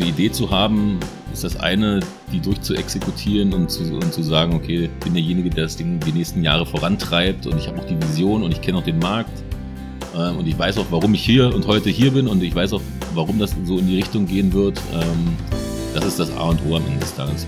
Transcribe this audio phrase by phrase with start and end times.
[0.00, 0.98] eine Idee zu haben,
[1.32, 2.00] ist das eine,
[2.32, 6.12] die durchzuexekutieren und zu, und zu sagen, okay, ich bin derjenige, der das Ding die
[6.12, 9.42] nächsten Jahre vorantreibt und ich habe auch die Vision und ich kenne auch den Markt
[10.16, 12.72] ähm, und ich weiß auch, warum ich hier und heute hier bin und ich weiß
[12.72, 12.82] auch,
[13.14, 14.80] warum das so in die Richtung gehen wird.
[14.92, 15.36] Ähm,
[15.94, 17.46] das ist das A und O am Ende des Tages.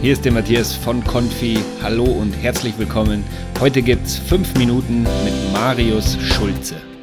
[0.00, 1.58] Hier ist der Matthias von Confi.
[1.82, 3.24] Hallo und herzlich willkommen.
[3.60, 6.93] Heute gibt es fünf Minuten mit Marius Schulze.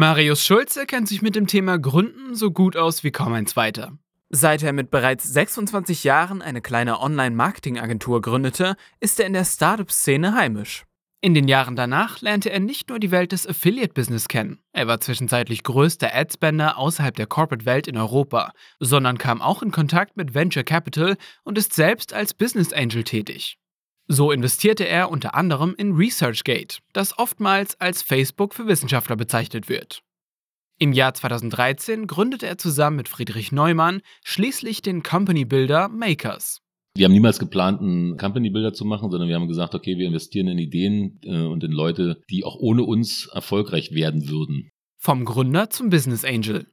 [0.00, 3.98] Marius Schulze kennt sich mit dem Thema Gründen so gut aus wie kaum ein zweiter.
[4.30, 10.34] Seit er mit bereits 26 Jahren eine kleine Online-Marketing-Agentur gründete, ist er in der Startup-Szene
[10.34, 10.86] heimisch.
[11.20, 15.00] In den Jahren danach lernte er nicht nur die Welt des Affiliate-Business kennen, er war
[15.00, 20.64] zwischenzeitlich größter Adspender außerhalb der Corporate-Welt in Europa, sondern kam auch in Kontakt mit Venture
[20.64, 23.58] Capital und ist selbst als Business Angel tätig.
[24.12, 30.02] So investierte er unter anderem in ResearchGate, das oftmals als Facebook für Wissenschaftler bezeichnet wird.
[30.80, 36.58] Im Jahr 2013 gründete er zusammen mit Friedrich Neumann schließlich den Company Builder Makers.
[36.96, 40.08] Wir haben niemals geplant, einen Company Builder zu machen, sondern wir haben gesagt, okay, wir
[40.08, 44.70] investieren in Ideen äh, und in Leute, die auch ohne uns erfolgreich werden würden.
[44.98, 46.66] Vom Gründer zum Business Angel.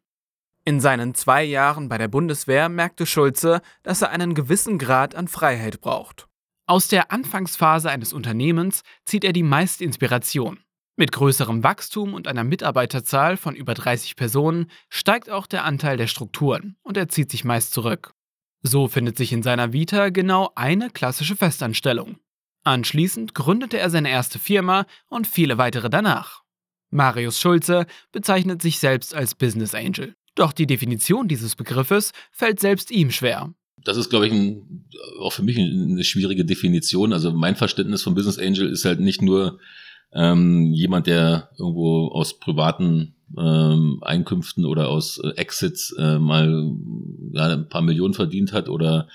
[0.66, 5.28] In seinen zwei Jahren bei der Bundeswehr merkte Schulze, dass er einen gewissen Grad an
[5.28, 6.27] Freiheit braucht.
[6.70, 10.60] Aus der Anfangsphase eines Unternehmens zieht er die meiste Inspiration.
[10.98, 16.08] Mit größerem Wachstum und einer Mitarbeiterzahl von über 30 Personen steigt auch der Anteil der
[16.08, 18.12] Strukturen und er zieht sich meist zurück.
[18.64, 22.18] So findet sich in seiner Vita genau eine klassische Festanstellung.
[22.66, 26.44] Anschließend gründete er seine erste Firma und viele weitere danach.
[26.90, 30.16] Marius Schulze bezeichnet sich selbst als Business Angel.
[30.36, 33.54] Doch die Definition dieses Begriffes fällt selbst ihm schwer
[33.88, 34.86] das ist, glaube ich, ein,
[35.20, 37.14] auch für mich eine schwierige Definition.
[37.14, 39.60] Also mein Verständnis von Business Angel ist halt nicht nur
[40.14, 46.72] ähm, jemand, der irgendwo aus privaten ähm, Einkünften oder aus äh, Exits äh, mal
[47.32, 49.08] ja, ein paar Millionen verdient hat oder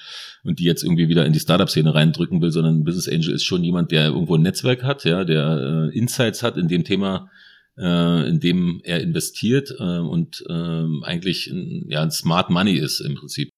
[0.43, 3.45] und die jetzt irgendwie wieder in die Startup-Szene reindrücken will, sondern ein Business Angel ist
[3.45, 7.31] schon jemand, der irgendwo ein Netzwerk hat, ja, der äh, Insights hat in dem Thema,
[7.79, 11.53] äh, in dem er investiert äh, und äh, eigentlich
[11.89, 13.51] ja, ein Smart Money ist im Prinzip.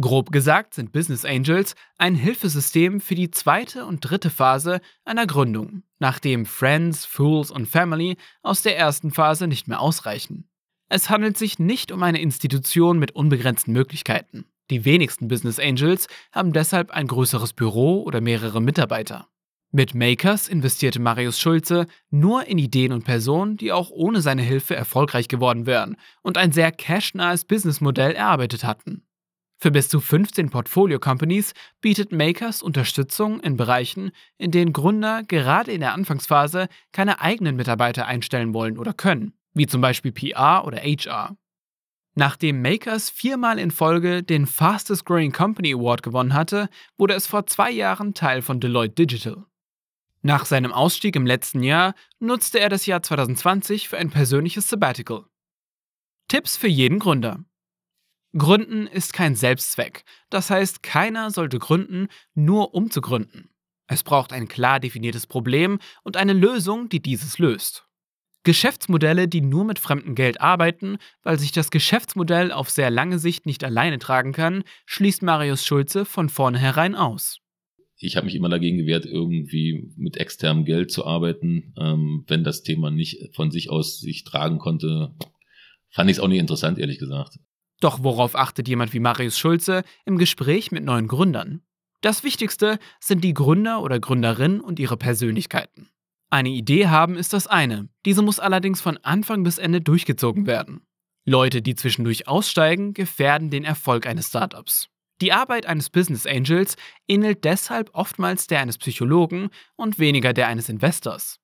[0.00, 5.84] Grob gesagt sind Business Angels ein Hilfesystem für die zweite und dritte Phase einer Gründung,
[6.00, 10.48] nachdem Friends, Fools und Family aus der ersten Phase nicht mehr ausreichen.
[10.88, 14.46] Es handelt sich nicht um eine Institution mit unbegrenzten Möglichkeiten.
[14.70, 19.28] Die wenigsten Business Angels haben deshalb ein größeres Büro oder mehrere Mitarbeiter.
[19.70, 24.74] Mit Makers investierte Marius Schulze nur in Ideen und Personen, die auch ohne seine Hilfe
[24.74, 29.04] erfolgreich geworden wären und ein sehr cashnahes Businessmodell erarbeitet hatten.
[29.58, 35.80] Für bis zu 15 Portfolio-Companies bietet Makers Unterstützung in Bereichen, in denen Gründer gerade in
[35.80, 41.36] der Anfangsphase keine eigenen Mitarbeiter einstellen wollen oder können, wie zum Beispiel PR oder HR.
[42.16, 47.46] Nachdem Makers viermal in Folge den Fastest Growing Company Award gewonnen hatte, wurde es vor
[47.46, 49.44] zwei Jahren Teil von Deloitte Digital.
[50.22, 55.24] Nach seinem Ausstieg im letzten Jahr nutzte er das Jahr 2020 für ein persönliches Sabbatical.
[56.28, 57.44] Tipps für jeden Gründer.
[58.36, 60.04] Gründen ist kein Selbstzweck.
[60.28, 63.50] Das heißt, keiner sollte gründen, nur um zu gründen.
[63.86, 67.86] Es braucht ein klar definiertes Problem und eine Lösung, die dieses löst.
[68.42, 73.46] Geschäftsmodelle, die nur mit fremdem Geld arbeiten, weil sich das Geschäftsmodell auf sehr lange Sicht
[73.46, 77.38] nicht alleine tragen kann, schließt Marius Schulze von vornherein aus.
[77.96, 82.62] Ich habe mich immer dagegen gewehrt, irgendwie mit externem Geld zu arbeiten, ähm, wenn das
[82.62, 85.14] Thema nicht von sich aus sich tragen konnte.
[85.90, 87.38] Fand ich es auch nicht interessant, ehrlich gesagt.
[87.84, 91.60] Doch worauf achtet jemand wie Marius Schulze im Gespräch mit neuen Gründern?
[92.00, 95.90] Das Wichtigste sind die Gründer oder Gründerinnen und ihre Persönlichkeiten.
[96.30, 100.80] Eine Idee haben ist das eine, diese muss allerdings von Anfang bis Ende durchgezogen werden.
[101.26, 104.88] Leute, die zwischendurch aussteigen, gefährden den Erfolg eines Startups.
[105.20, 110.70] Die Arbeit eines Business Angels ähnelt deshalb oftmals der eines Psychologen und weniger der eines
[110.70, 111.38] Investors.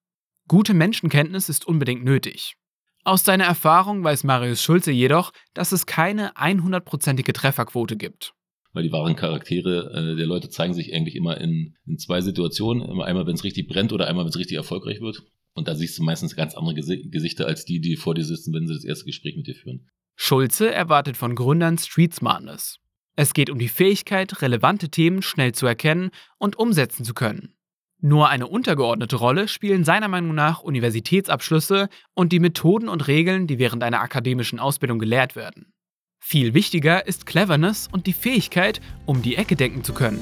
[0.48, 2.56] Gute Menschenkenntnis ist unbedingt nötig.
[3.02, 8.34] Aus seiner Erfahrung weiß Marius Schulze jedoch, dass es keine 100%ige Trefferquote gibt.
[8.72, 12.82] Weil die wahren Charaktere äh, der Leute zeigen sich eigentlich immer in, in zwei Situationen.
[13.00, 15.22] Einmal, wenn es richtig brennt oder einmal, wenn es richtig erfolgreich wird.
[15.54, 18.66] Und da siehst du meistens ganz andere Gesichter als die, die vor dir sitzen, wenn
[18.66, 19.88] sie das erste Gespräch mit dir führen.
[20.14, 22.78] Schulze erwartet von Gründern Street Smartness.
[23.16, 27.54] Es geht um die Fähigkeit, relevante Themen schnell zu erkennen und umsetzen zu können.
[28.02, 33.58] Nur eine untergeordnete Rolle spielen seiner Meinung nach Universitätsabschlüsse und die Methoden und Regeln, die
[33.58, 35.72] während einer akademischen Ausbildung gelehrt werden.
[36.18, 40.20] Viel wichtiger ist Cleverness und die Fähigkeit, um die Ecke denken zu können.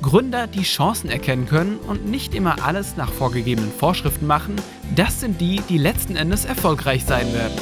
[0.00, 4.54] Gründer, die Chancen erkennen können und nicht immer alles nach vorgegebenen Vorschriften machen,
[4.94, 7.58] das sind die, die letzten Endes erfolgreich sein werden.